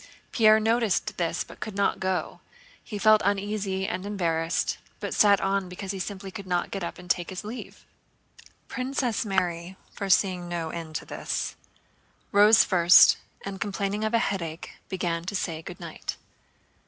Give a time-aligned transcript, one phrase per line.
[0.31, 2.39] Pierre noticed this but could not go.
[2.83, 6.97] He felt uneasy and embarrassed, but sat on because he simply could not get up
[6.97, 7.85] and take his leave.
[8.67, 11.55] Princess Mary, foreseeing no end to this,
[12.31, 16.17] rose first, and complaining of a headache began to say good night.